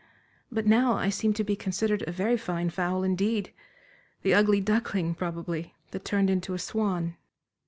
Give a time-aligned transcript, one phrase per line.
[0.51, 3.53] But now I seem to be considered a very fine fowl indeed
[4.23, 7.17] the ugly duckling, probably, that turned into a swan."